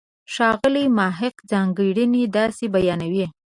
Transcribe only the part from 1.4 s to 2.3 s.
ځانګړنې